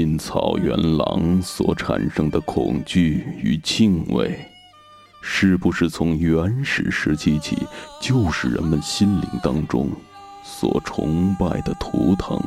[0.00, 4.34] 因草原狼所产生的恐惧与敬畏，
[5.20, 7.54] 是不是从原始时期起
[8.00, 9.90] 就是人们心灵当中
[10.42, 12.40] 所崇拜的图腾？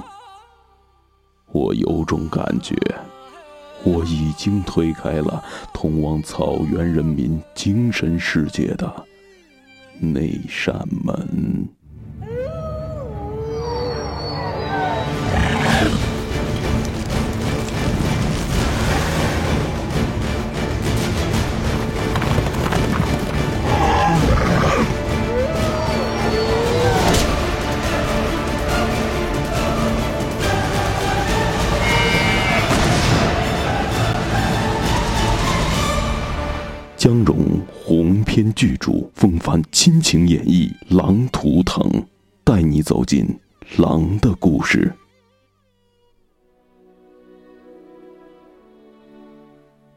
[1.52, 2.76] 我有种感觉，
[3.84, 9.05] 我已经推开了通往草原人民精神世界的
[9.99, 11.70] 那扇门。
[39.44, 41.84] 凡，亲情演绎《狼图腾》，
[42.46, 43.27] 带你走进
[43.76, 44.90] 狼的故事。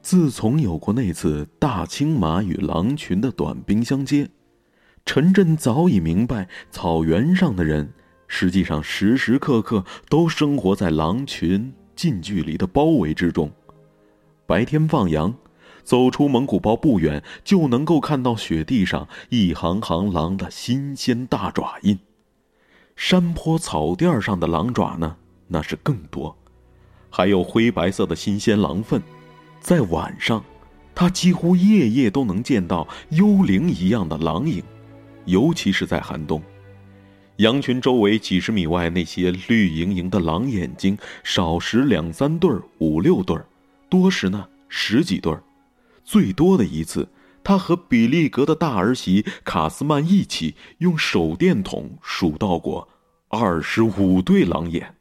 [0.03, 4.29] 自从有过那次大青马与狼群的短兵相接，
[5.05, 7.89] 陈震早已明白，草原上的人
[8.27, 13.49] 实际上时时刻刻都生活在狼群近距离的包围之中。
[14.45, 15.33] 白天放羊。
[15.87, 21.97] 走出蒙古包不远，就能够看到雪地上一行行狼的新鲜大爪印。
[22.97, 26.37] 山坡草垫上的狼爪呢，那是更多，
[27.09, 29.01] 还有灰白色的新鲜狼粪。
[29.61, 30.45] 在晚上，
[30.93, 34.61] 他几乎夜夜都能见到幽灵一样的狼影，
[35.25, 36.43] 尤其是在寒冬。
[37.37, 43.47] 羊群周围几十米外，那些绿莹莹的狼眼睛，少时两三对儿、五六对儿，
[43.89, 45.41] 多时呢十几对儿。
[46.07, 47.09] 最多的一次，
[47.43, 52.89] 他和比利格的大儿媳卡斯曼一起用手电筒数到过
[53.29, 54.95] 二十五对狼眼。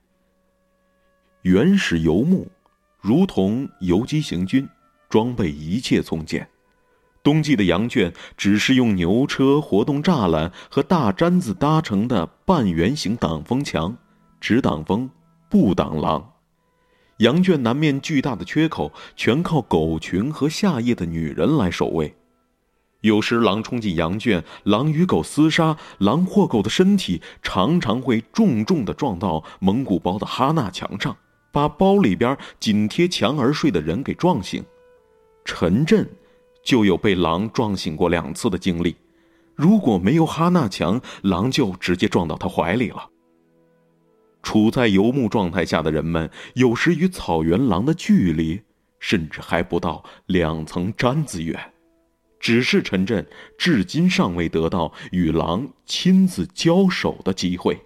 [1.43, 2.51] 原始游牧，
[2.99, 4.67] 如同游击行军，
[5.07, 6.49] 装备一切从简。
[7.21, 13.95] 冬季的羊圈只是用牛车、活动栅栏和大毡子搭成的半圆形挡风墙，
[14.41, 15.09] 只挡风，
[15.49, 16.31] 不挡狼。
[17.19, 22.13] 羊圈南面巨大的缺口，全靠狗群和下夜的女人来守卫。
[22.99, 31.15] 有时狼冲进羊圈，狼与狗厮杀，狼或狗的身体常常会重重的撞到蒙古包的哈纳墙上，
[31.53, 34.61] 把包里边紧贴墙而睡的人给撞醒。
[35.45, 36.05] 陈震
[36.63, 38.93] 就有被狼撞醒过两次的经历。
[39.55, 43.09] 如果没有哈纳墙，狼就直接撞到他怀里了。
[44.45, 48.61] 处在游牧状态下的人们，有时与草原狼的距离，
[48.99, 51.59] 甚至还不到两层毡子远。
[52.39, 53.25] 只是陈震
[53.57, 57.81] 至今尚未得到与狼亲自交手的机会。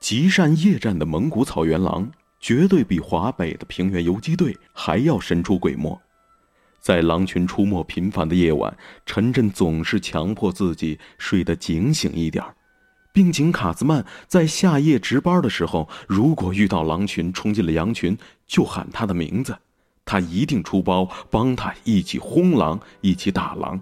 [0.00, 2.10] 极善夜战的蒙古草原狼，
[2.40, 6.00] 绝对比华北的平原游击队还要神出鬼没。
[6.80, 12.54] 在狼群出没频繁的夜晚，陈震总是强迫自己睡得警醒一点儿。
[13.18, 19.58] 并请卡兹曼在夏夜值班的时候，如果遇到狼群冲进了羊群，就喊他的名字，
[20.04, 23.80] 他一定出包帮他一起轰狼，一起打狼。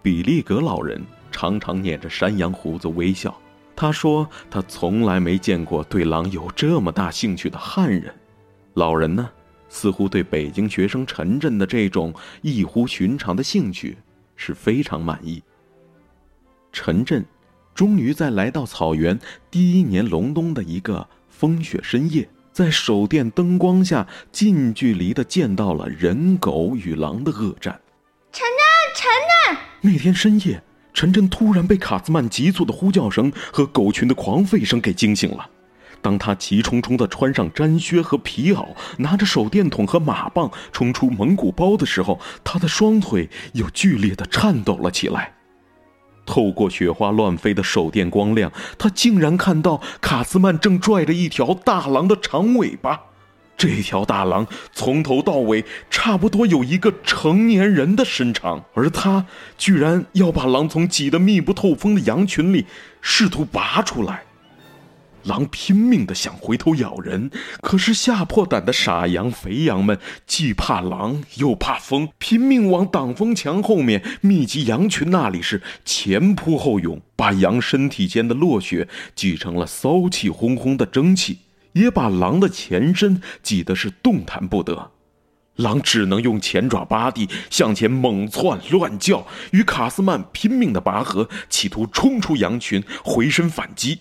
[0.00, 3.36] 比利格老人常常捻着山羊胡子微笑，
[3.74, 8.14] 他说他从来没见过对狼有这么大兴趣的汉人。
[8.74, 9.28] 老人呢，
[9.68, 13.98] 似乎对北京学生陈震的这种异乎寻常的兴趣
[14.36, 15.42] 是非常满意。
[16.70, 17.26] 陈震。
[17.80, 19.18] 终于在来到草原
[19.50, 27.80] 第一年隆冬的一个风雪深夜，在手电灯光下近距离的见到了人狗与狼的恶战。
[28.32, 28.44] 晨
[28.94, 29.08] 晨，
[29.48, 29.64] 晨晨！
[29.80, 35.48] 那天深夜，晨晨突然被卡兹曼急促的呼叫声和狗群的狂吠声给惊醒了。
[36.02, 45.32] 当他急冲冲的穿上毡靴和皮袄，拿着手电筒和马棒冲出蒙古包的时候，他的双腿又剧烈的颤抖了起来。
[46.30, 53.00] 透过雪花乱飞的手电光亮，他竟然看到卡斯曼正拽着一条大狼的长尾巴。
[53.56, 59.26] 这条大狼从头到尾差不多有一个成年人的身长，而他
[59.58, 62.64] 居然要把狼从挤得密不透风的羊群里
[63.02, 64.22] 试图拔出来。
[65.24, 67.30] 狼拼命的想回头咬人，
[67.60, 81.40] 可是吓破胆的傻羊、肥羊们既怕狼又怕风，拼命往挡风墙后面密集羊群那里是前扑后涌，把羊身体间的落雪挤成了骚气烘烘的蒸汽，
[81.72, 84.92] 也把狼的前身挤得是动弹不得。
[85.56, 93.98] 狼只能用前爪扒地向前猛窜乱叫，与卡斯曼拼命的拔河，企图冲出羊群，回身反击。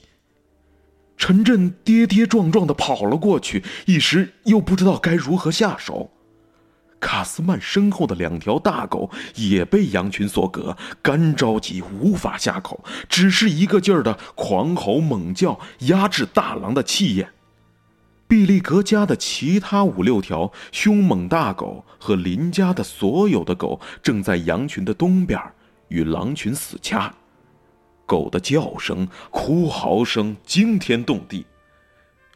[1.19, 6.09] 陈震跌跌撞撞的跑了过去，一时又不知道该如何下手。
[7.01, 17.29] 卡斯曼身后的两条大狗也被羊群所隔，干着急，无法下口，只是一个劲儿的狂吼猛叫，压制大狼的气焰。
[18.27, 25.41] 毕利格家的其他五六条凶猛大狗和邻家的所有的狗正在羊群的东边
[25.89, 27.13] 与狼群死掐，
[28.09, 31.45] 狗的叫声、哭嚎声惊天动地。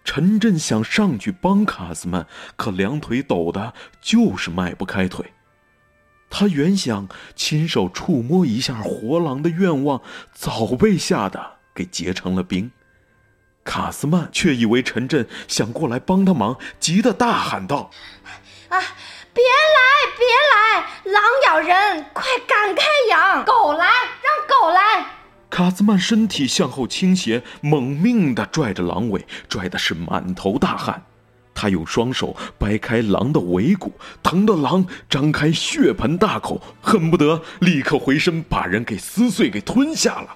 [0.03, 5.33] 陈震想上去帮卡斯曼，可两腿抖的，就是迈不开腿。
[6.29, 9.99] 他原想亲手触摸一下活狼的愿望，
[10.31, 12.71] 早被吓得给结成了冰。
[13.63, 17.89] 卡斯曼却以为陈震想过来帮他忙，急得大喊道
[18.69, 18.77] ：“啊，
[19.33, 19.81] 别来，
[20.19, 21.13] 别来！
[21.13, 23.43] 狼咬人，快赶开羊！
[23.45, 25.05] 狗来，让狗来！”
[25.53, 31.03] 卡斯曼身体向后倾斜，猛命地拽着狼尾，拽的是满头大汗。
[31.53, 33.91] 他用双手掰开狼的尾骨，
[34.23, 40.35] 疼得狼张开血盆大口，恨不得立刻回身把人给撕碎、给吞下了。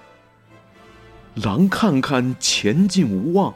[1.42, 3.52] 狼看看前进无望，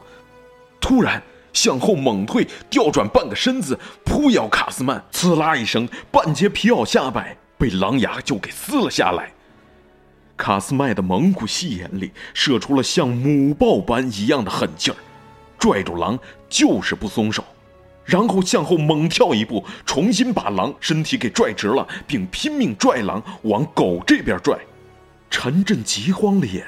[0.81, 1.23] 突然
[1.53, 5.01] 向后猛退，调转半个身子，扑咬卡斯曼。
[5.13, 9.31] 呲啦一声，半截皮袄下摆被狼牙就给撕了下来。
[10.35, 14.97] 卡斯麦的蒙古细眼里射出了像母豹般一样的狠劲儿，
[15.57, 16.17] 拽住狼
[16.49, 17.43] 就是不松手，
[18.03, 24.57] 然后向后猛跳一步，重新把狼身体给拽直了，并拼命拽狼往狗这边拽。
[25.29, 26.65] 陈震急慌了眼，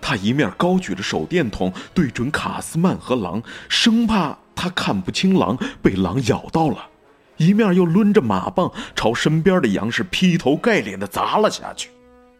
[0.00, 6.88] 他一面高举着手电筒对准卡斯曼和狼，生怕他看不清狼被狼咬到了，
[7.36, 11.90] 一面又抡着马棒朝身边的羊是劈头盖脸的砸了下去。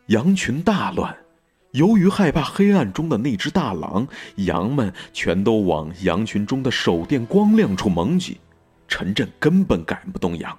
[0.09, 1.15] 羊群大乱，
[1.73, 8.41] 由于害怕黑暗中的那只大狼，羊们全都往羊群中的手电光亮处猛挤。
[8.89, 10.59] 陈震根本赶不动羊，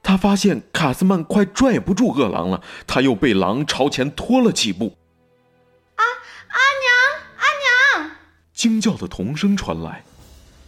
[0.00, 4.96] 他发现卡斯曼快拽不住恶狼了，他又被狼朝前拖了几步。
[5.96, 8.10] 阿阿娘，阿娘！
[8.52, 10.04] 惊叫的童声传来，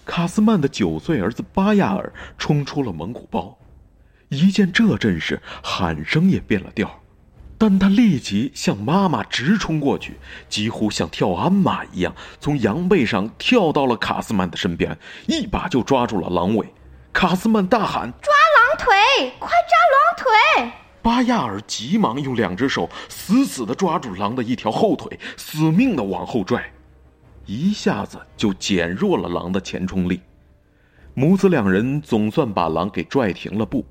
[0.05, 3.57] 卡斯曼的九岁儿子巴亚尔冲出了蒙古包，
[4.31, 7.01] 一见这阵势，喊声也变了调。
[7.59, 10.19] 但他立即向妈妈直冲过去，
[10.49, 16.73] 几乎像跳鞍马一样，从羊背上跳到了卡斯曼的身边，一把就抓住了狼尾。
[17.13, 19.33] 卡斯曼大喊：“抓狼腿！
[19.39, 26.71] 快抓狼腿！”巴亚尔急忙用两只手死死地抓住狼的一条后腿，死命地往后拽，
[27.47, 30.21] 一下子就减弱了狼的前冲力。
[31.15, 33.87] 母子两人总算把狼给拽停了步。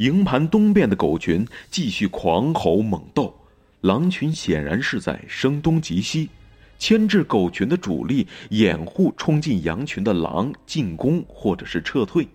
[0.00, 3.34] 营盘东边的狗群继续狂吼猛斗，
[3.82, 6.30] 狼群显然是在声东击西，
[6.78, 12.26] 牵制狗群的主力，掩护冲进羊群的狼进攻或者是撤退。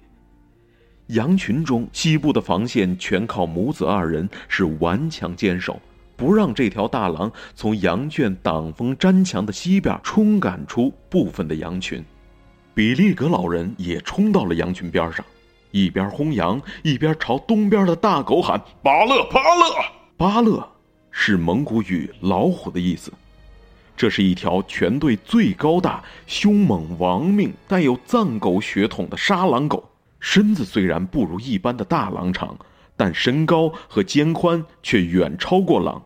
[1.07, 5.81] 羊群中西部的防线全靠母子二人是顽强坚守，
[6.15, 12.05] 不让这条大狼从羊圈挡风粘墙的西边冲赶出部分的羊群。
[12.75, 15.25] 比利格老人也冲到了羊群边上。
[15.75, 19.75] 一边轰羊，一边朝东边的大狗喊：“巴勒，巴勒！”
[20.15, 20.65] 巴勒
[21.11, 23.11] 是蒙古语“老虎”的意思。
[23.97, 29.83] 这是一条全队最高大、凶猛、亡命、带有藏狗血统的沙狼狗。
[30.21, 32.57] 身子虽然不如一般的大狼长，
[32.95, 36.01] 但身高和肩宽却远超过狼。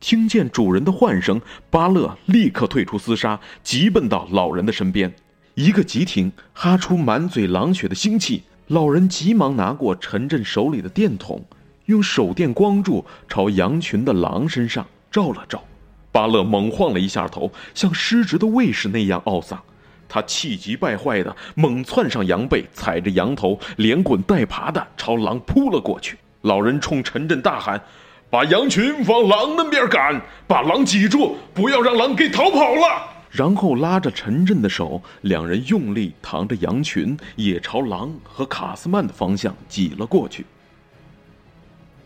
[0.00, 1.40] 听见主人的唤声，
[1.70, 5.14] 巴勒立刻退出厮杀，急奔到老人的身边，
[5.54, 8.42] 一个急停，哈出满嘴狼血的腥气。
[8.68, 11.42] 老人急忙拿过陈震手里的电筒，
[11.86, 15.64] 用手电光柱朝羊群的狼身上照了照。
[16.12, 19.58] 巴勒猛晃了一下头，像失职的卫士那样懊丧。
[20.06, 26.18] 他气急败坏的猛窜上羊背，踩着羊头，连滚带爬的朝狼扑了过去。
[26.42, 27.82] 老人冲陈震大喊
[28.28, 40.46] ：“把羊群往狼那边赶，把狼挤住，不要让狼给逃跑了。”然后拉着陈震的手，两人用力扛着羊群，也朝狼和卡斯曼的方向挤了过去。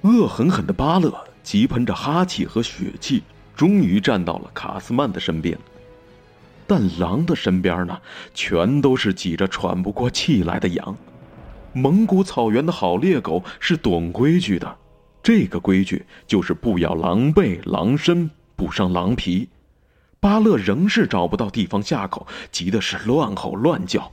[0.03, 3.23] 恶狠狠的巴勒急喷着哈气和血气，
[3.55, 5.57] 终于站到了卡斯曼的身边。
[6.67, 8.01] 但狼的身边呢，
[8.35, 10.97] 全都是挤着喘不过气来的羊。
[11.73, 14.77] 蒙古草原的好猎狗是懂规矩的，
[15.23, 19.49] 这个规矩就是不咬狼背、狼身，不伤狼皮。
[20.23, 24.13] 巴勒仍是找不到地方下口，急的是乱吼乱叫。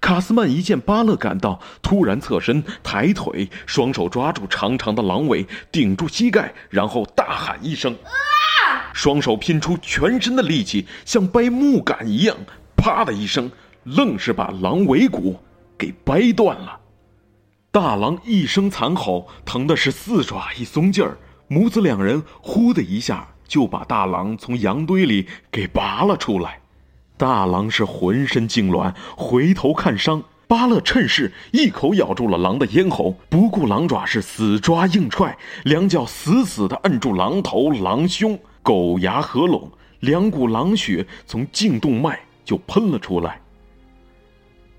[0.00, 12.36] 卡斯曼一见巴勒赶到，突然侧身抬腿，双手抓住长长的狼尾，顶住膝盖，然后大喊一声：“啊！”双手拼出全身的力气，像掰木杆一样，
[12.76, 13.50] 啪的一声，
[13.82, 15.40] 愣是把狼尾骨
[15.76, 16.78] 给掰断了。
[17.72, 26.60] 大狼一声惨吼，疼的是四爪一松劲儿，母子两人呼的一下就把大狼从羊堆里给拔了出来。
[27.16, 30.22] 大狼是浑身痉挛，回头看伤。
[30.46, 43.38] 巴勒趁势一口咬住了狼的咽喉，不顾狼爪是死抓硬踹，两脚死死地摁住狼头、狼胸，狗牙合拢，两股狼血从颈动脉就喷了出来。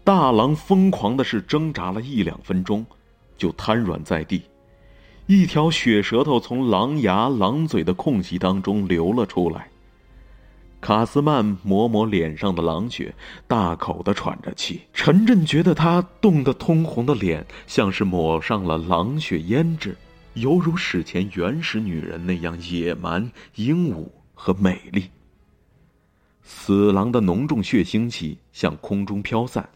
[0.03, 2.83] 大狼疯狂的是挣扎了一两分钟，
[3.37, 4.41] 就瘫软在地，
[5.31, 9.69] 一条血舌头从狼牙、狼嘴的空隙当中流了出来。
[10.81, 13.13] 卡斯曼抹抹脸上的狼血，
[13.47, 14.81] 大口的喘着气。
[14.91, 19.95] 陈震觉得他冻得通红的脸，像是抹上了狼血胭脂，
[20.33, 25.11] 犹如史前原始女人那样野蛮、英武和美丽。
[26.41, 29.69] 死狼的浓重血腥气向空中飘散，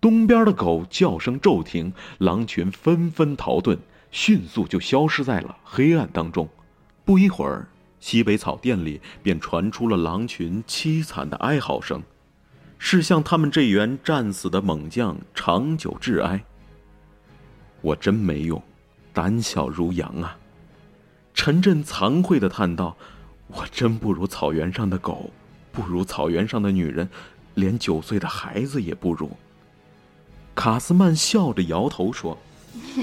[0.00, 3.78] 东边的狗叫声骤停，狼群纷纷逃遁，
[4.10, 6.48] 迅速就消失在了黑暗当中。
[7.04, 7.68] 不一会儿。
[7.98, 12.02] 西北草甸里便传出了狼群凄惨的哀嚎声，
[12.78, 16.42] 是向他们这员战死的猛将长久致哀。
[17.82, 18.62] 我真没用，
[19.12, 20.34] 胆小如羊啊！
[21.34, 22.96] 陈震惭愧的叹道
[23.48, 25.30] ：“我真不如草原上的狗，
[25.70, 27.06] 不如草原上的女人，
[27.54, 29.30] 连九岁的孩子也不如。”
[30.56, 32.38] 卡斯曼笑着摇头说：“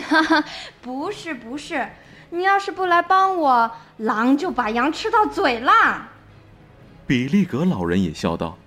[0.10, 0.44] 哈哈，
[0.82, 1.88] 不是，不是。”
[2.30, 6.10] 你要是不来帮我，狼就把羊吃到嘴了。
[7.08, 8.58] 比利格老人也笑道：“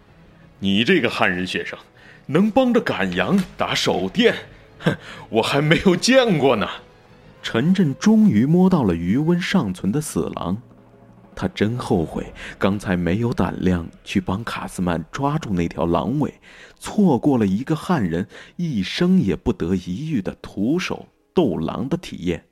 [0.60, 1.78] 你这个汉人学生，
[2.24, 4.34] 能帮着赶羊、打手电，
[4.78, 4.96] 哼，
[5.28, 6.66] 我还没有见过呢。”
[7.42, 10.56] 陈震终于摸到了余温尚存的死狼，
[11.40, 16.34] 他真后悔刚才没有胆量去帮卡斯曼抓住那条狼尾，
[16.78, 22.44] 错过了一个汉人一生也不得一遇的徒手斗狼的体验。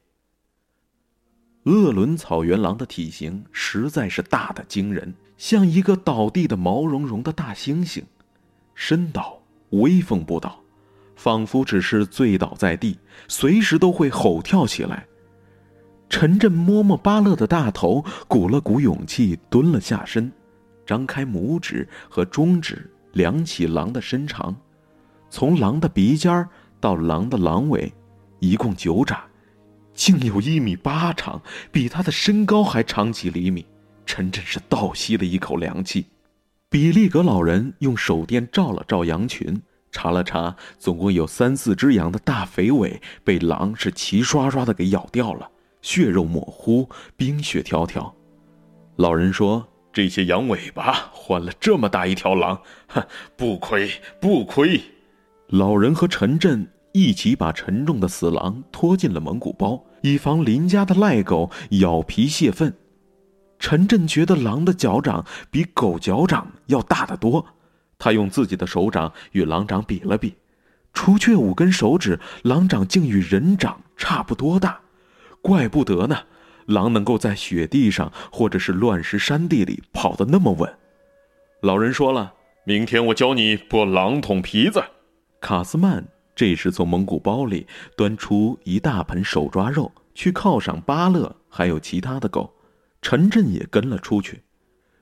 [1.64, 8.02] 鄂伦草原狼的体型实在是大的惊人，像一个倒地的毛茸茸的大猩猩，
[8.74, 9.38] 身倒
[9.72, 10.60] 威风不倒，
[11.14, 15.06] 仿佛只是醉倒在地，随时都会吼跳起来。
[16.08, 20.32] 陈震摸摸巴勒的大头，鼓了鼓勇气，蹲了下身，
[20.86, 24.56] 张开拇指和中指量起狼的身长，
[25.28, 26.48] 从狼的鼻尖
[26.80, 27.92] 到狼的狼尾，
[28.40, 29.20] 一共九掌。
[29.92, 33.66] 竟有一米八长，比他的身高还长几厘米。
[34.06, 36.06] 陈真是倒吸了一口凉气。
[36.70, 39.60] 比利格老人用手电照了照羊群，
[39.90, 45.50] 查了查，总共有三四只羊的大肥尾被狼是齐刷刷的给咬掉了，
[45.88, 48.12] 血肉模糊，冰雪迢迢。
[48.96, 53.02] 老人说：“这些羊尾巴换了这么大一条狼，哼，
[53.38, 53.90] 不亏
[54.20, 54.78] 不亏。”
[55.48, 59.82] 老人和陈震一起把沉重的死狼拖进了蒙古包。
[60.02, 62.76] 以防邻家的赖狗咬皮泄愤，
[63.58, 67.46] 陈震觉得狼的脚掌比狗脚掌要大得多。
[67.98, 70.34] 他用自己的手掌与狼掌比了比，
[70.92, 74.77] 除却五根手指，狼掌竟与人掌差不多大。
[75.48, 76.24] 怪不得呢，
[76.66, 80.70] 狼能够在雪地上或者是乱石山地里跑得那么稳。
[81.62, 84.84] 老人说了，明天我教你剥狼桶皮子。
[85.40, 86.06] 卡斯曼。
[86.34, 92.54] 这时，从蒙古包里端出一大盆手抓肉，去犒赏巴勒，还有其他的狗。
[93.00, 94.42] 陈震也跟了出去，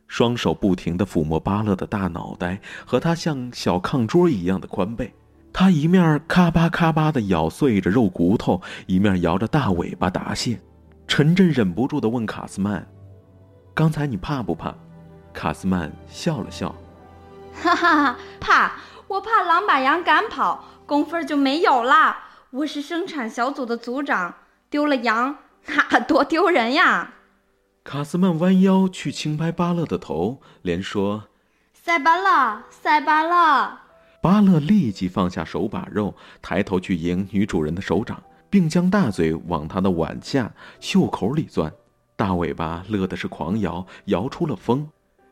[0.07, 5.13] 双手不停地抚摸巴勒的大脑袋和他像小炕桌一样的宽背。
[5.59, 10.61] 他一面咔吧咔吧地咬碎着肉骨头，一面摇着大尾巴答谢。
[11.09, 12.87] 陈震忍不住地问卡斯曼
[13.73, 14.75] ：“刚才你怕不怕？”
[15.33, 16.75] 卡斯曼笑了笑
[17.57, 18.73] ：“哈哈，怕！
[19.09, 22.19] 我怕狼把羊赶跑。”工分就没有了。
[22.51, 24.35] 我是生产小组的组长，
[24.69, 25.37] 丢了羊，
[25.69, 27.15] 那多丢人呀！
[27.83, 31.29] 卡斯曼弯腰去轻拍巴勒的头，连说
[31.73, 33.79] ：“塞巴勒，塞巴勒。”
[34.27, 41.73] 巴勒立即放下手把肉，抬头去迎女主人的手掌，并将大嘴往她的碗下袖口里钻，
[42.17, 44.85] 大尾巴乐的是狂摇，摇出了风。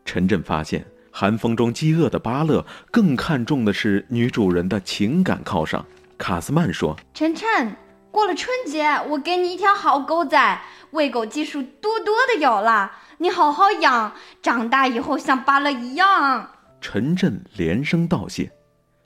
[0.05, 0.85] 陈震发现。
[1.11, 5.85] 寒风中饥饿的巴勒更看重的是女主人的情感犒赏。
[6.17, 7.75] 卡斯曼说：“晨晨，
[8.11, 10.61] 过了春节，我给你一条好狗仔，
[10.91, 16.49] 喂狗技术多多的有了，你好好养，长大以后像巴勒一样。”
[16.79, 18.49] 陈震连声道谢。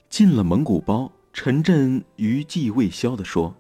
[0.09, 3.55] 进了蒙古包，陈震余悸未消地说：“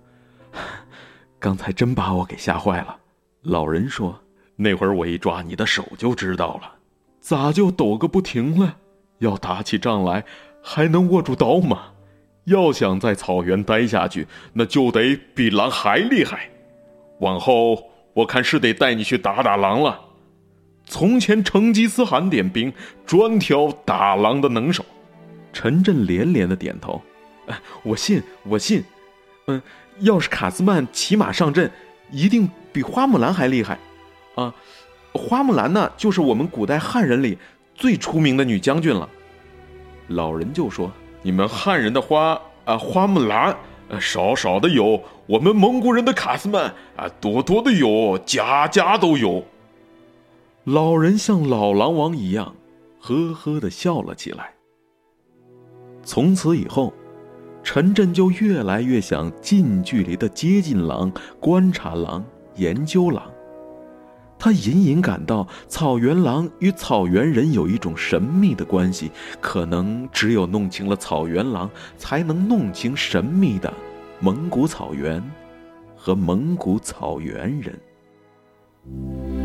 [1.37, 2.97] 刚才真把我给吓坏了。”
[3.43, 4.19] 老人说
[4.57, 6.73] ：“那会儿我一抓你的手就知道了。”
[7.21, 8.77] 咋就抖个不停了？
[9.19, 10.25] 要打起仗来，
[10.63, 11.91] 还能握住刀吗？
[12.45, 16.49] 要想在草原待下去，那就得比狼还厉害。
[17.19, 19.99] 往后我看是得带你去打打狼了。
[20.85, 22.73] 从前成吉思汗点兵，
[23.05, 24.83] 专挑打狼的能手。
[25.59, 27.01] 陈震连连的点头，
[27.83, 28.81] 我信，我信。
[29.47, 29.61] 嗯，
[29.99, 31.69] 要是卡斯曼骑马上阵，
[32.11, 33.77] 一定比花木兰还厉害。
[34.35, 34.55] 啊，
[35.11, 37.37] 花木兰呢，就是我们古代汉人里
[37.75, 39.09] 最出名的女将军了。
[40.07, 40.89] 老人就说。
[41.23, 43.53] 你们汉人的花啊，花木兰，
[43.99, 49.43] 少少的有；我们蒙古人的卡斯曼啊，多多的有，家家都有。
[50.63, 52.55] 老人像老狼王一样，
[53.01, 54.53] 呵呵的笑了起来。
[56.03, 56.93] 从此以后，
[57.63, 62.25] 陈震就越来越想近距离的接近狼，观察狼，
[62.55, 63.23] 研究狼。
[64.41, 73.71] 他隐隐感到草原狼与草原人有一种神秘的关系，可能只有弄清了草原狼，才能弄清神秘的
[74.21, 75.21] 蒙古草原
[75.95, 79.38] 和蒙古草原人。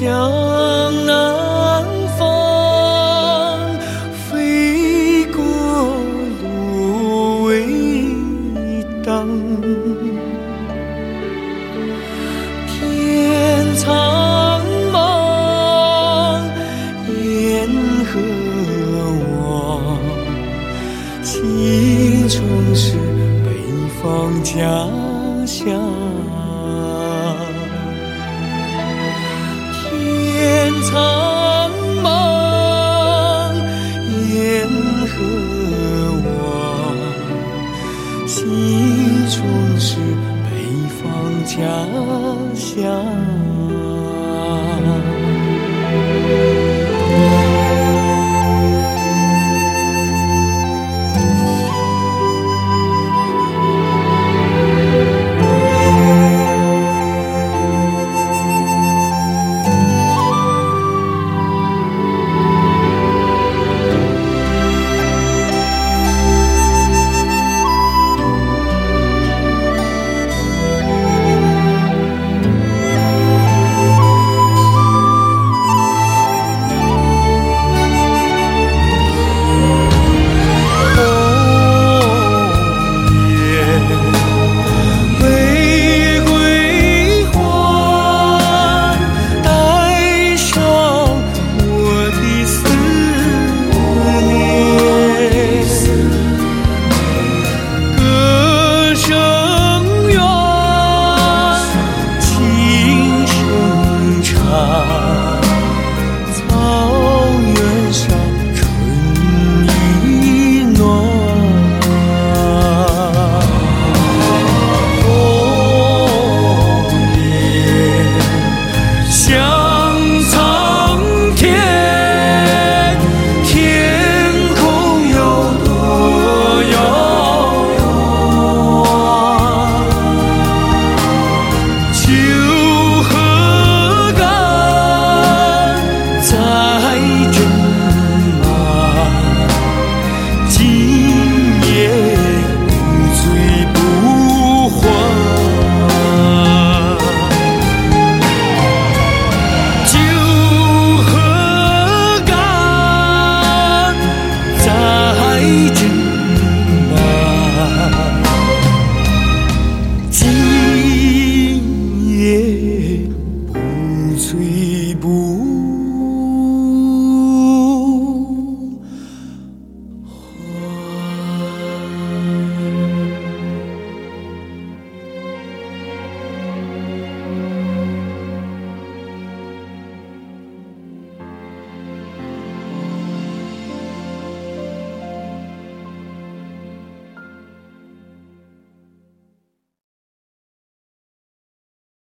[0.00, 1.31] 江南。
[41.54, 41.86] 家
[42.54, 43.31] 乡。